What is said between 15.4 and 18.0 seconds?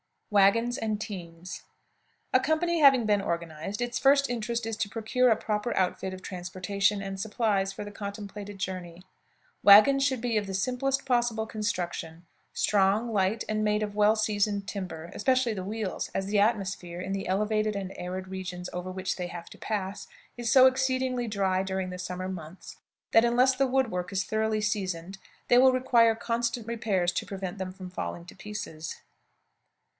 the wheels, as the atmosphere, in the elevated and